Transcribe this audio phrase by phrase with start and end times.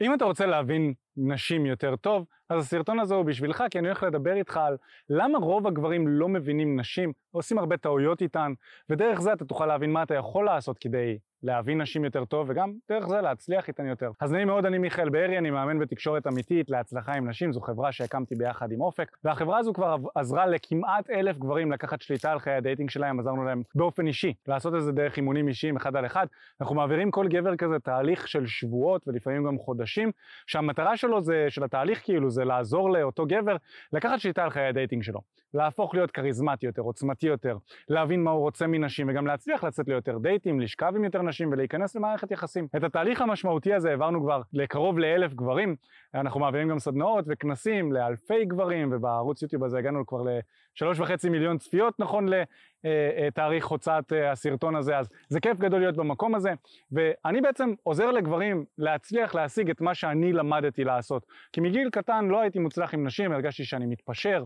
[0.00, 4.02] אם אתה רוצה להבין נשים יותר טוב, אז הסרטון הזה הוא בשבילך, כי אני הולך
[4.02, 4.76] לדבר איתך על
[5.10, 8.52] למה רוב הגברים לא מבינים נשים, עושים הרבה טעויות איתן,
[8.90, 12.72] ודרך זה אתה תוכל להבין מה אתה יכול לעשות כדי להבין נשים יותר טוב, וגם
[12.88, 14.10] דרך זה להצליח איתן יותר.
[14.20, 17.92] אז נעים מאוד, אני מיכאל בארי, אני מאמן בתקשורת אמיתית להצלחה עם נשים, זו חברה
[17.92, 22.54] שהקמתי ביחד עם אופק, והחברה הזו כבר עזרה לכמעט אלף גברים לקחת שליטה על חיי
[22.54, 26.26] הדייטינג שלהם, עזרנו להם באופן אישי, לעשות את זה דרך אימונים אישיים אחד על אחד.
[26.60, 30.10] אנחנו מעבירים כל גבר כזה תהליך של שבועות ולפעמים גם חודשים,
[30.46, 33.56] שהמטרה שלו זה, של התהליך כאילו, זה לעזור לאותו גבר
[33.92, 35.20] לקחת שליטה על חיי הדייטינג שלו.
[35.54, 37.56] להפוך להיות כריזמטי יותר, עוצמתי יותר,
[37.88, 41.96] להבין מה הוא רוצה מנשים, וגם להצליח לצאת ליותר דייטים, לשכב עם יותר נשים ולהיכנס
[41.96, 42.66] למערכת יחסים.
[42.76, 45.76] את התהליך המשמעותי הזה העברנו כבר לקרוב לאלף גברים,
[46.14, 51.58] אנחנו מעבירים גם סדנאות וכנסים לאלפי גברים, ובערוץ יוטיוב הזה הגענו כבר לשלוש וחצי מיליון
[51.58, 56.34] צפיות נכון לתאריך אה, אה, הוצאת אה, הסרטון הזה, אז זה כיף גדול להיות במקום
[56.34, 56.52] הזה,
[56.92, 61.26] ואני בעצם עוזר לגברים להצליח להשיג את מה שאני למדתי לעשות.
[61.52, 64.44] כי מגיל קטן לא הייתי מוצלח עם נשים, הרגשתי שאני מתפשר,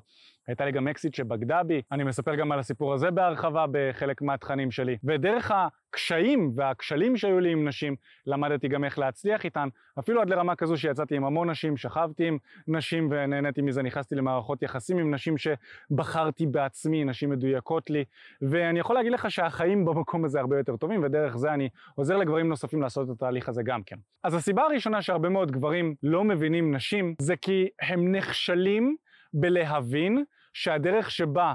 [0.50, 4.70] הייתה לי גם אקסיט שבגדה בי, אני מספר גם על הסיפור הזה בהרחבה בחלק מהתכנים
[4.70, 10.30] שלי, ודרך הקשיים והכשלים שהיו לי עם נשים, למדתי גם איך להצליח איתן, אפילו עד
[10.30, 15.14] לרמה כזו שיצאתי עם המון נשים, שכבתי עם נשים ונהניתי מזה, נכנסתי למערכות יחסים עם
[15.14, 18.04] נשים שבחרתי בעצמי, נשים מדויקות לי,
[18.42, 22.48] ואני יכול להגיד לך שהחיים במקום הזה הרבה יותר טובים, ודרך זה אני עוזר לגברים
[22.48, 23.96] נוספים לעשות את התהליך הזה גם כן.
[24.24, 28.96] אז הסיבה הראשונה שהרבה מאוד גברים לא מבינים נשים, זה כי הם נכשלים
[29.34, 31.54] בלהבין שהדרך שבה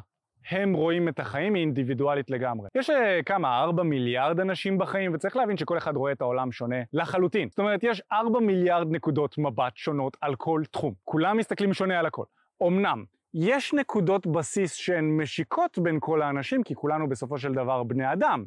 [0.49, 2.67] הם רואים את החיים היא אינדיבידואלית לגמרי.
[2.75, 6.75] יש אה, כמה, 4 מיליארד אנשים בחיים, וצריך להבין שכל אחד רואה את העולם שונה
[6.93, 7.49] לחלוטין.
[7.49, 10.93] זאת אומרת, יש 4 מיליארד נקודות מבט שונות על כל תחום.
[11.03, 12.23] כולם מסתכלים שונה על הכל.
[12.67, 18.13] אמנם, יש נקודות בסיס שהן משיקות בין כל האנשים, כי כולנו בסופו של דבר בני
[18.13, 18.45] אדם.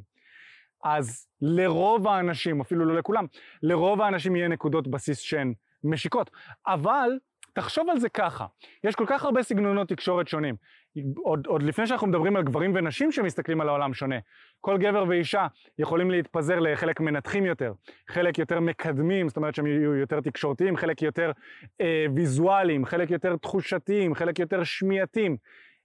[0.84, 3.26] אז לרוב האנשים, אפילו לא לכולם,
[3.62, 6.30] לרוב האנשים יהיה נקודות בסיס שהן משיקות.
[6.66, 7.10] אבל
[7.52, 8.46] תחשוב על זה ככה,
[8.84, 10.54] יש כל כך הרבה סגנונות תקשורת שונים.
[11.16, 14.16] עוד, עוד לפני שאנחנו מדברים על גברים ונשים שמסתכלים על העולם שונה,
[14.60, 15.46] כל גבר ואישה
[15.78, 17.72] יכולים להתפזר לחלק מנתחים יותר,
[18.08, 21.32] חלק יותר מקדמים, זאת אומרת שהם יהיו יותר תקשורתיים, חלק יותר
[21.80, 25.36] אה, ויזואליים, חלק יותר תחושתיים, חלק יותר שמיעתיים,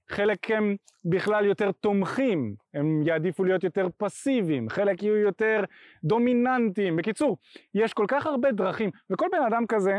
[0.10, 5.64] חלק הם בכלל יותר תומכים, הם יעדיפו להיות יותר פסיביים, חלק יהיו יותר
[6.04, 6.96] דומיננטיים.
[6.96, 7.38] בקיצור,
[7.76, 9.98] יש כל כך הרבה דרכים, וכל בן אדם כזה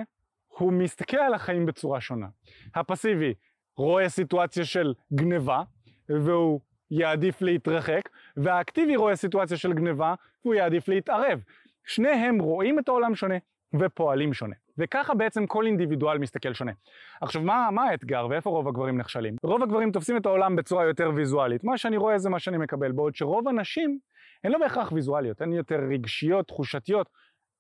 [0.59, 2.27] הוא מסתכל על החיים בצורה שונה.
[2.75, 3.35] הפסיבי
[3.77, 5.63] רואה סיטואציה של גניבה,
[6.09, 6.61] והוא
[6.91, 10.15] יעדיף להתרחק, והאקטיבי רואה סיטואציה של גניבה,
[10.45, 11.41] והוא יעדיף להתערב.
[11.85, 13.35] שניהם רואים את העולם שונה
[13.81, 14.55] ופועלים שונה.
[14.79, 16.73] וככה בעצם כל אינדיבידואל מסתכל שונה.
[17.21, 19.37] עכשיו, מה, מה האתגר ואיפה רוב הגברים נכשלים?
[19.43, 21.65] רוב הגברים תופסים את העולם בצורה יותר ויזואלית.
[21.65, 23.99] מה שאני רואה זה מה שאני מקבל, בעוד שרוב הנשים
[24.45, 27.09] הן לא בהכרח ויזואליות, הן יותר רגשיות, תחושתיות.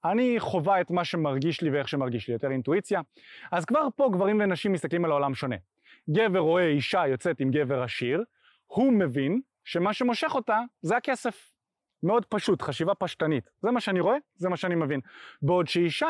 [0.04, 3.00] אני חווה את מה שמרגיש לי ואיך שמרגיש לי, יותר אינטואיציה.
[3.52, 5.56] אז כבר פה גברים ונשים מסתכלים על העולם שונה.
[6.10, 8.24] גבר רואה אישה יוצאת עם גבר עשיר,
[8.66, 11.50] הוא מבין שמה שמושך אותה זה הכסף.
[12.02, 13.50] מאוד פשוט, חשיבה פשטנית.
[13.62, 15.00] זה מה שאני רואה, זה מה שאני מבין.
[15.42, 16.08] בעוד שאישה,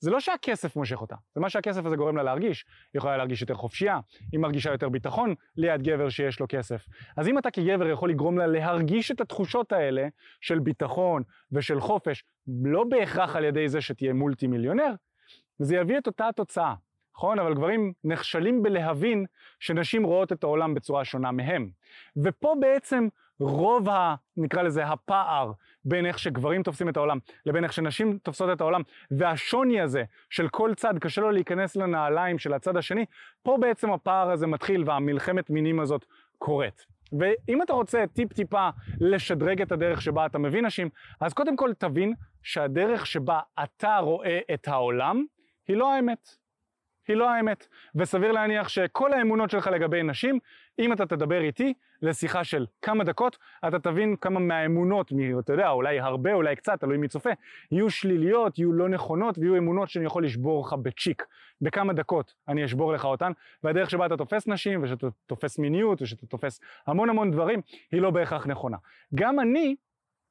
[0.00, 2.64] זה לא שהכסף מושך אותה, זה מה שהכסף הזה גורם לה להרגיש.
[2.92, 4.00] היא יכולה להרגיש יותר חופשייה,
[4.32, 6.84] היא מרגישה יותר ביטחון ליד גבר שיש לו כסף.
[7.16, 10.08] אז אם אתה כגבר יכול לגרום לה להרגיש את התחושות האלה
[10.40, 11.22] של ביטחון
[11.52, 12.24] ושל חופש,
[12.64, 14.92] לא בהכרח על ידי זה שתהיה מולטי מיליונר,
[15.58, 16.74] זה יביא את אותה התוצאה.
[17.14, 17.38] נכון?
[17.38, 19.24] אבל גברים נכשלים בלהבין
[19.60, 21.70] שנשים רואות את העולם בצורה שונה מהם.
[22.24, 23.08] ופה בעצם
[23.40, 24.14] רוב ה...
[24.36, 25.52] נקרא לזה הפער
[25.84, 30.48] בין איך שגברים תופסים את העולם לבין איך שנשים תופסות את העולם והשוני הזה של
[30.48, 33.04] כל צד קשה לו להיכנס לנעליים של הצד השני
[33.42, 36.04] פה בעצם הפער הזה מתחיל והמלחמת מינים הזאת
[36.38, 36.86] קורית.
[37.18, 38.68] ואם אתה רוצה טיפ טיפה
[39.00, 40.88] לשדרג את הדרך שבה אתה מבין נשים
[41.20, 45.24] אז קודם כל תבין שהדרך שבה אתה רואה את העולם
[45.68, 46.28] היא לא האמת.
[47.08, 47.66] היא לא האמת.
[47.94, 50.38] וסביר להניח שכל האמונות שלך לגבי נשים,
[50.78, 56.00] אם אתה תדבר איתי לשיחה של כמה דקות, אתה תבין כמה מהאמונות, אתה יודע, אולי
[56.00, 57.30] הרבה, אולי קצת, תלוי מי צופה,
[57.72, 61.26] יהיו שליליות, יהיו לא נכונות, ויהיו אמונות שאני יכול לשבור לך בצ'יק.
[61.60, 63.32] בכמה דקות אני אשבור לך אותן,
[63.64, 67.60] והדרך שבה אתה תופס נשים, ושאתה תופס מיניות, ושאתה תופס המון המון דברים,
[67.92, 68.76] היא לא בהכרח נכונה.
[69.14, 69.76] גם אני,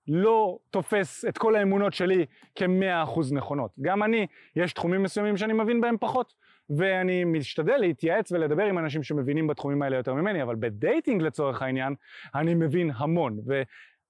[0.07, 2.25] לא תופס את כל האמונות שלי
[2.55, 3.71] כמאה אחוז נכונות.
[3.81, 6.33] גם אני, יש תחומים מסוימים שאני מבין בהם פחות,
[6.69, 11.95] ואני משתדל להתייעץ ולדבר עם אנשים שמבינים בתחומים האלה יותר ממני, אבל בדייטינג לצורך העניין,
[12.35, 13.39] אני מבין המון.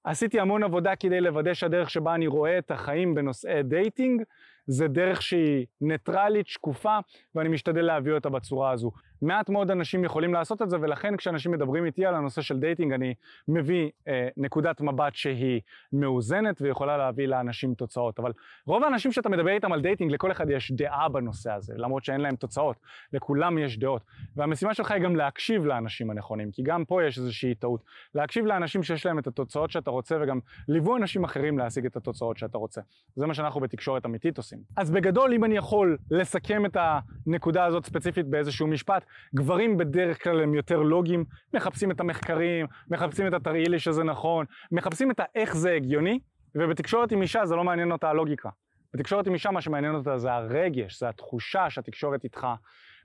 [0.04, 4.22] ועשיתי המון עבודה כדי לוודא שהדרך שבה אני רואה את החיים בנושאי דייטינג,
[4.66, 6.98] זה דרך שהיא ניטרלית, שקופה,
[7.34, 8.92] ואני משתדל להביא אותה בצורה הזו.
[9.22, 12.92] מעט מאוד אנשים יכולים לעשות את זה, ולכן כשאנשים מדברים איתי על הנושא של דייטינג,
[12.92, 13.14] אני
[13.48, 15.60] מביא אה, נקודת מבט שהיא
[15.92, 18.18] מאוזנת ויכולה להביא לאנשים תוצאות.
[18.18, 18.32] אבל
[18.66, 22.20] רוב האנשים שאתה מדבר איתם על דייטינג, לכל אחד יש דעה בנושא הזה, למרות שאין
[22.20, 22.76] להם תוצאות.
[23.12, 24.02] לכולם יש דעות.
[24.36, 27.84] והמשימה שלך היא גם להקשיב לאנשים הנכונים, כי גם פה יש איזושהי טעות.
[28.14, 32.36] להקשיב לאנשים שיש להם את התוצאות שאתה רוצה, וגם ליוו אנשים אחרים להשיג את התוצאות
[32.36, 32.80] שאתה רוצה.
[33.16, 34.58] זה מה שאנחנו בתקשורת אמיתית עושים.
[34.76, 39.04] אז בגדול, אם אני יכול לסכם את הנקודה הזאת ספציפית באיזשהו משפט,
[39.34, 41.24] גברים בדרך כלל הם יותר לוגיים,
[41.54, 46.18] מחפשים את המחקרים, מחפשים את התרעי לי שזה נכון, מחפשים את האיך זה הגיוני,
[46.54, 48.48] ובתקשורת עם אישה זה לא מעניין אותה הלוגיקה.
[48.94, 52.46] בתקשורת עם אישה מה שמעניין אותה זה הרגש, זה התחושה שהתקשורת איתך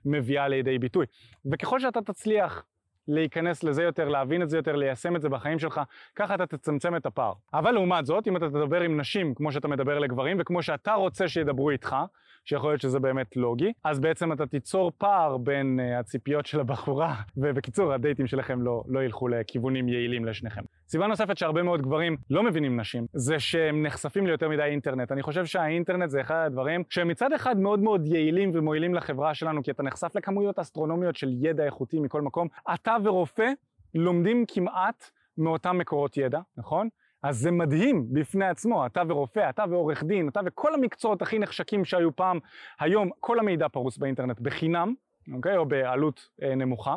[0.04, 1.06] מביאה לידי ביטוי.
[1.52, 2.64] וככל שאתה תצליח
[3.08, 5.80] להיכנס לזה יותר, להבין את זה יותר, ליישם את זה בחיים שלך,
[6.16, 7.32] ככה אתה תצמצם את הפער.
[7.54, 11.28] אבל לעומת זאת, אם אתה תדבר עם נשים כמו שאתה מדבר לגברים, וכמו שאתה רוצה
[11.28, 11.96] שידברו איתך,
[12.44, 17.14] שיכול להיות שזה באמת לוגי, אז בעצם אתה תיצור פער בין uh, הציפיות של הבחורה,
[17.36, 20.62] ובקיצור, הדייטים שלכם לא, לא ילכו לכיוונים יעילים לשניכם.
[20.94, 25.12] סיבה נוספת שהרבה מאוד גברים לא מבינים נשים, זה שהם נחשפים ליותר מדי אינטרנט.
[25.12, 29.62] אני חושב שהאינטרנט זה אחד הדברים שהם מצד אחד מאוד מאוד יעילים ומועילים לחברה שלנו,
[29.62, 32.48] כי אתה נחשף לכמויות אסטרונומיות של ידע איכותי מכל מקום.
[32.74, 33.46] אתה ורופא
[33.94, 36.88] לומדים כמעט מאותם מקורות ידע, נכון?
[37.22, 41.84] אז זה מדהים בפני עצמו, אתה ורופא, אתה ועורך דין, אתה וכל המקצועות הכי נחשקים
[41.84, 42.38] שהיו פעם,
[42.80, 44.94] היום כל המידע פרוס באינטרנט בחינם,
[45.32, 45.56] אוקיי?
[45.56, 46.96] או בעלות אה, נמוכה.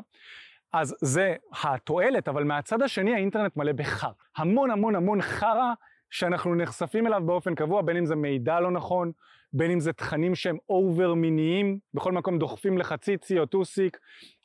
[0.74, 4.12] אז זה התועלת, אבל מהצד השני האינטרנט מלא בחרא.
[4.38, 5.74] המון המון המון חרא
[6.10, 9.12] שאנחנו נחשפים אליו באופן קבוע, בין אם זה מידע לא נכון,
[9.54, 13.98] בין אם זה תכנים שהם over מיניים, בכל מקום דוחפים לך ציצי או טוסיק,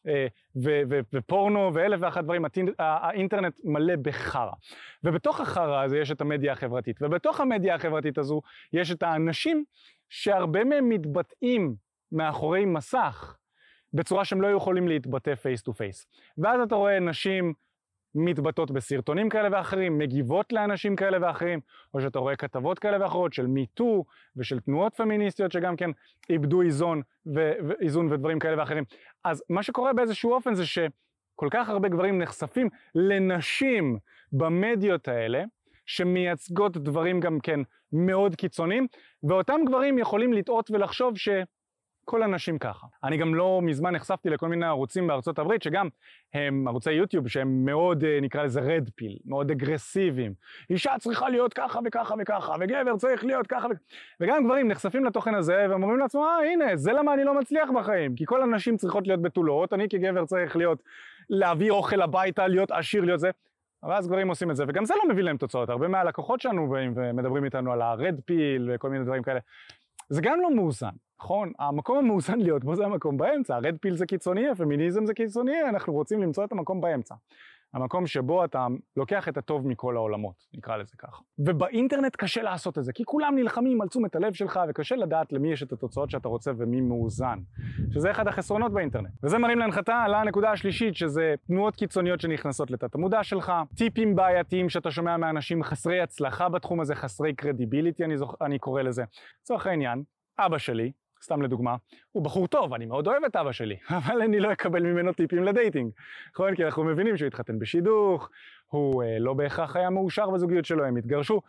[0.07, 0.27] אה,
[1.13, 2.45] ופורנו ואלף ואחת דברים,
[2.79, 4.53] האינטרנט מלא בחרא.
[5.05, 8.43] ובתוך החרא הזה יש את המדיה החברתית, ובתוך המדיה החברתית הזו
[8.73, 9.65] יש את האנשים
[10.09, 11.75] שהרבה מהם מתבטאים
[12.13, 13.37] מאחורי מסך
[13.95, 16.07] בצורה שהם לא יכולים להתבטא face to face.
[16.39, 17.53] ואז אתה רואה נשים
[18.15, 21.61] מתבטאות בסרטונים כאלה ואחרים, מגיבות לאנשים כאלה ואחרים,
[21.95, 24.05] או שאתה רואה כתבות כאלה ואחרות של Me Too
[24.37, 25.91] ושל תנועות פמיניסטיות שגם כן
[26.31, 28.85] איבדו איזון ואיזון ודברים כאלה ואחרים.
[29.25, 33.99] אז מה שקורה באיזשהו אופן זה שכל כך הרבה גברים נחשפים לנשים
[34.33, 35.45] במדיות האלה,
[35.87, 37.61] שמייצגות דברים גם כן
[37.93, 38.87] מאוד קיצוניים,
[39.23, 41.29] ואותם גברים יכולים לטעות ולחשוב ש...
[42.05, 42.87] כל הנשים ככה.
[43.05, 45.89] אני גם לא מזמן נחשפתי לכל מיני ערוצים בארצות הברית, שגם
[46.35, 50.35] הם ערוצי יוטיוב שהם מאוד, אה, נקרא לזה רד פיל, מאוד אגרסיביים.
[50.71, 53.85] אישה צריכה להיות ככה וככה וככה, וגבר צריך להיות ככה וככה.
[54.21, 58.15] וגם גברים נחשפים לתוכן הזה ואומרים לעצמם, אה הנה, זה למה אני לא מצליח בחיים.
[58.15, 60.83] כי כל הנשים צריכות להיות בתולות, אני כגבר צריך להיות,
[61.31, 63.31] להביא אוכל הביתה, להיות עשיר, להיות זה.
[63.83, 65.69] אבל אז גברים עושים את זה, וגם זה לא מביא להם תוצאות.
[65.71, 69.41] הרבה מהלקוחות שלנו באים ומדברים איתנו על הרד פיל וכל מיני דברים כאלה.
[70.09, 70.89] זה גם לא מאוזן.
[71.23, 75.63] נכון, המקום המאוזן להיות בו זה המקום באמצע, הרד פיל זה קיצוני, הפמיניזם זה קיצוני,
[75.69, 77.15] אנחנו רוצים למצוא את המקום באמצע.
[77.75, 78.67] המקום שבו אתה
[78.97, 81.23] לוקח את הטוב מכל העולמות, נקרא לזה ככה.
[81.39, 85.53] ובאינטרנט קשה לעשות את זה, כי כולם נלחמים על תשומת הלב שלך, וקשה לדעת למי
[85.53, 87.39] יש את התוצאות שאתה רוצה ומי מאוזן.
[87.95, 89.11] שזה אחד החסרונות באינטרנט.
[89.25, 94.91] וזה מרים להנחתה לנקודה השלישית, שזה תנועות קיצוניות שנכנסות לתת המודע שלך, טיפים בעייתיים שאתה
[94.91, 98.35] שומע מאנשים חסרי הצלחה בתחום הזה, חסרי קרדיביליטי, אני, זוכ...
[98.41, 99.05] אני קורא לזה.
[99.43, 100.03] לצורך העניין,
[100.39, 100.93] אבא שלי,
[101.23, 101.77] סתם לדוגמה,
[102.13, 105.45] הוא בחור טוב, אני מאוד אוהב את אבא שלי, אבל אני לא אקבל ממנו טיפים
[105.45, 105.93] לדייטינג.
[106.33, 106.55] נכון?
[106.55, 108.31] כי אנחנו מבינים שהוא התחתן בשידוך,
[108.67, 111.41] הוא אה, לא בהכרח היה מאושר בזוגיות שלו, הם התגרשו,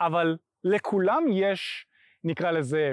[0.00, 1.86] אבל לכולם יש,
[2.24, 2.92] נקרא לזה,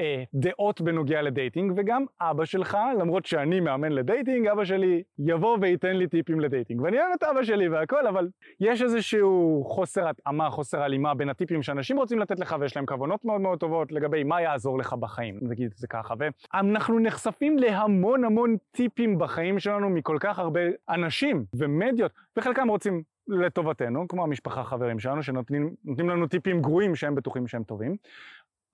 [0.00, 5.96] אה, דעות בנוגע לדייטינג, וגם אבא שלך, למרות שאני מאמן לדייטינג, אבא שלי יבוא וייתן
[5.96, 6.80] לי טיפים לדייטינג.
[6.80, 8.28] ואני אוהב את אבא שלי והכל, אבל
[8.60, 13.24] יש איזשהו חוסר התאמה, חוסר הלימה בין הטיפים שאנשים רוצים לתת לך, ויש להם כוונות
[13.24, 16.14] מאוד מאוד טובות לגבי מה יעזור לך בחיים, נגיד את זה ככה.
[16.18, 24.08] ואנחנו נחשפים להמון המון טיפים בחיים שלנו מכל כך הרבה אנשים ומדיות, וחלקם רוצים לטובתנו,
[24.08, 27.96] כמו המשפחה חברים שלנו, שנותנים לנו טיפים גרועים שהם בטוחים שהם טובים.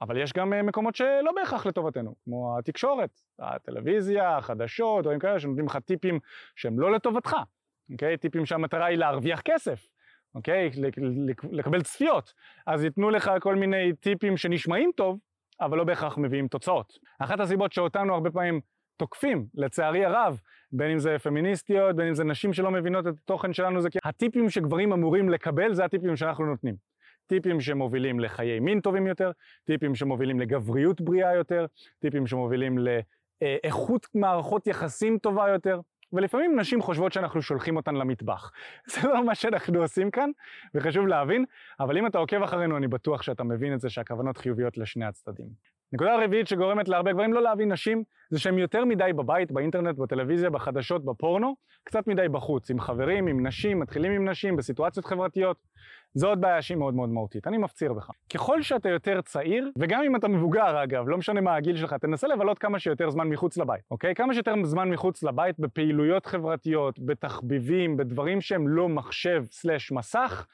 [0.01, 5.67] אבל יש גם אה, מקומות שלא בהכרח לטובתנו, כמו התקשורת, הטלוויזיה, החדשות, דברים כאלה שנותנים
[5.67, 6.19] לך טיפים
[6.57, 7.37] שהם לא לטובתך,
[7.93, 8.17] אוקיי?
[8.17, 9.87] טיפים שהמטרה היא להרוויח כסף,
[10.35, 10.71] אוקיי?
[11.53, 12.33] לקבל צפיות.
[12.67, 15.19] אז ייתנו לך כל מיני טיפים שנשמעים טוב,
[15.61, 16.99] אבל לא בהכרח מביאים תוצאות.
[17.19, 18.61] אחת הסיבות שאותנו הרבה פעמים
[18.97, 20.41] תוקפים, לצערי הרב,
[20.73, 23.99] בין אם זה פמיניסטיות, בין אם זה נשים שלא מבינות את התוכן שלנו, זה כי
[24.05, 26.75] הטיפים שגברים אמורים לקבל זה הטיפים שאנחנו נותנים.
[27.27, 29.31] טיפים שמובילים לחיי מין טובים יותר,
[29.65, 31.67] טיפים שמובילים לגבריות בריאה יותר,
[31.99, 35.81] טיפים שמובילים לאיכות מערכות יחסים טובה יותר,
[36.13, 38.51] ולפעמים נשים חושבות שאנחנו שולחים אותן למטבח.
[38.93, 40.31] זה לא מה שאנחנו עושים כאן,
[40.75, 41.45] וחשוב להבין,
[41.81, 45.47] אבל אם אתה עוקב אחרינו, אני בטוח שאתה מבין את זה שהכוונות חיוביות לשני הצדדים.
[45.93, 50.51] נקודה הרביעית שגורמת להרבה גברים לא להבין נשים, זה שהם יותר מדי בבית, באינטרנט, בטלוויזיה,
[50.51, 51.55] בחדשות, בפורנו,
[51.85, 55.57] קצת מדי בחוץ, עם חברים, עם נשים, מתחילים עם נשים, בסיטואציות חברתיות.
[56.17, 58.11] זו עוד בעיה שהיא מאוד מאוד מהותית, אני מפציר בך.
[58.35, 62.29] ככל שאתה יותר צעיר, וגם אם אתה מבוגר אגב, לא משנה מה הגיל שלך, תנסה
[62.29, 64.15] לבלות כמה שיותר זמן מחוץ לבית, אוקיי?
[64.15, 70.47] כמה שיותר זמן מחוץ לבית בפעילויות חברתיות, בתחביבים, בדברים שהם לא מחשב סלש מסך,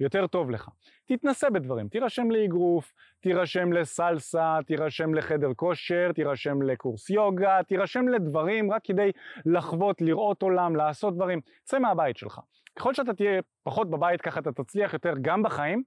[0.00, 0.68] יותר טוב לך.
[1.06, 8.84] תתנסה בדברים, תירשם לאגרוף, תירשם לסלסה, תירשם לחדר כושר, תירשם לקורס יוגה, תירשם לדברים רק
[8.84, 9.10] כדי
[9.46, 11.40] לחוות, לראות עולם, לעשות דברים.
[11.64, 12.40] צא מהבית שלך.
[12.76, 15.82] ככל שאתה תהיה פחות בבית, ככה אתה תצליח יותר גם בחיים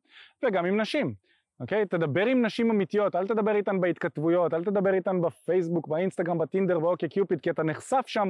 [0.46, 1.13] וגם עם נשים.
[1.60, 1.86] אוקיי?
[1.86, 7.10] תדבר עם נשים אמיתיות, אל תדבר איתן בהתכתבויות, אל תדבר איתן בפייסבוק, באינסטגרם, בטינדר ואוקיי
[7.10, 8.30] קיופיד, כי אתה נחשף שם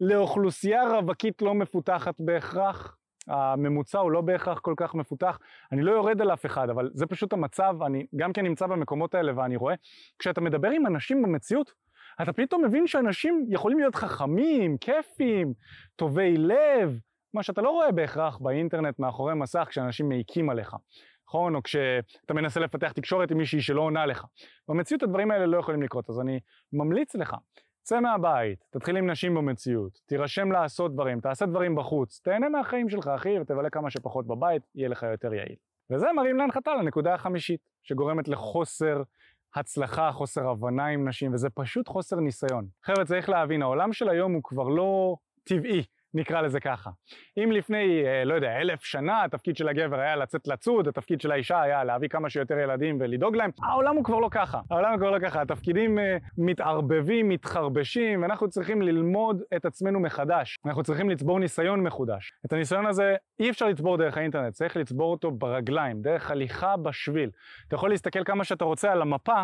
[0.00, 2.96] לאוכלוסייה רווקית לא מפותחת בהכרח.
[3.28, 5.38] הממוצע הוא לא בהכרח כל כך מפותח.
[5.72, 9.14] אני לא יורד על אף אחד, אבל זה פשוט המצב, אני גם כן נמצא במקומות
[9.14, 9.74] האלה ואני רואה,
[10.18, 11.72] כשאתה מדבר עם אנשים במציאות,
[12.22, 15.52] אתה פתאום מבין שאנשים יכולים להיות חכמים, כיפים,
[15.96, 16.98] טובי לב,
[17.36, 20.76] מה שאתה לא רואה בהכרח באינטרנט מאחורי מסך כשאנשים מעיקים עליך,
[21.28, 21.54] נכון?
[21.54, 24.24] או כשאתה מנסה לפתח תקשורת עם מישהי שלא עונה לך.
[24.68, 26.40] במציאות הדברים האלה לא יכולים לקרות, אז אני
[26.72, 27.36] ממליץ לך,
[27.82, 33.06] צא מהבית, תתחיל עם נשים במציאות, תירשם לעשות דברים, תעשה דברים בחוץ, תהנה מהחיים שלך
[33.06, 35.56] אחי ותבלה כמה שפחות בבית, יהיה לך יותר יעיל.
[35.90, 39.02] וזה מרים להנחתה לנקודה החמישית, שגורמת לחוסר
[39.54, 42.66] הצלחה, חוסר הבנה עם נשים, וזה פשוט חוסר ניסיון.
[42.82, 45.82] חבר'ה, צריך להבין, העולם של היום הוא כבר לא טבעי.
[46.14, 46.90] נקרא לזה ככה.
[47.36, 51.32] אם לפני, אה, לא יודע, אלף שנה התפקיד של הגבר היה לצאת לצוד, התפקיד של
[51.32, 54.60] האישה היה להביא כמה שיותר ילדים ולדאוג להם, העולם הוא כבר לא ככה.
[54.70, 55.42] העולם הוא כבר לא ככה.
[55.42, 56.02] התפקידים uh,
[56.38, 60.58] מתערבבים, מתחרבשים, ואנחנו צריכים ללמוד את עצמנו מחדש.
[60.66, 62.32] אנחנו צריכים לצבור ניסיון מחודש.
[62.46, 67.30] את הניסיון הזה אי אפשר לצבור דרך האינטרנט, צריך לצבור אותו ברגליים, דרך הליכה בשביל.
[67.68, 69.42] אתה יכול להסתכל כמה שאתה רוצה על המפה,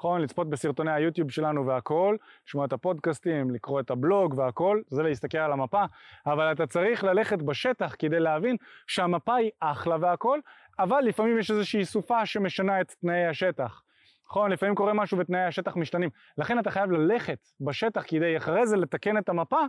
[0.00, 0.20] נכון?
[0.20, 2.16] לצפות בסרטוני היוטיוב שלנו והכל,
[2.46, 5.84] לשמוע את הפודקאסטים, לקרוא את הבלוג והכל, זה להסתכל על המפה,
[6.26, 10.40] אבל אתה צריך ללכת בשטח כדי להבין שהמפה היא אחלה והכל,
[10.78, 13.82] אבל לפעמים יש איזושהי סופה שמשנה את תנאי השטח.
[14.26, 14.50] נכון?
[14.50, 16.10] לפעמים קורה משהו ותנאי השטח משתנים.
[16.38, 19.62] לכן אתה חייב ללכת בשטח כדי אחרי זה לתקן את המפה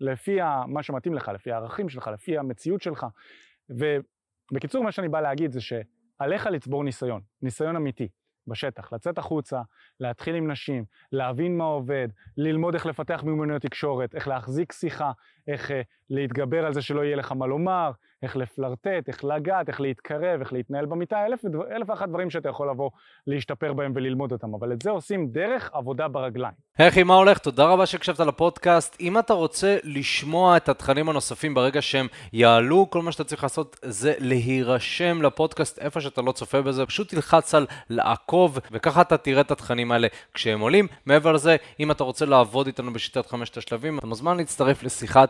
[0.00, 3.06] לפי מה שמתאים לך, לפי הערכים שלך, לפי המציאות שלך.
[3.70, 8.08] ובקיצור, מה שאני בא להגיד זה שעליך לצבור ניסיון, ניסיון אמיתי.
[8.50, 9.62] בשטח, לצאת החוצה,
[10.00, 15.12] להתחיל עם נשים, להבין מה עובד, ללמוד איך לפתח מיומנויות תקשורת, איך להחזיק שיחה,
[15.48, 15.74] איך uh,
[16.10, 17.90] להתגבר על זה שלא יהיה לך מה לומר,
[18.22, 21.44] איך לפלרטט, איך לגעת, איך להתקרב, איך להתנהל במיטה, אלף,
[21.76, 22.90] אלף ואחת דברים שאתה יכול לבוא
[23.26, 26.54] להשתפר בהם וללמוד אותם, אבל את זה עושים דרך עבודה ברגליים.
[26.78, 27.38] היי אחי, מה הולך?
[27.38, 28.96] תודה רבה שהקשבת לפודקאסט.
[29.00, 33.76] אם אתה רוצה לשמוע את התכנים הנוספים ברגע שהם יעלו, כל מה שאתה צריך לעשות
[33.82, 39.40] זה להירשם לפודקאסט איפה שאתה לא צופה בזה, פשוט תלחץ על לעקוב, וככה אתה תראה
[39.40, 40.86] את התכנים האלה כשהם עולים.
[41.06, 45.29] מעבר לזה, אם אתה רוצה לעבוד איתנו בשיטת חמשת השלבים, אתה מוזמן להצטרף לשיחת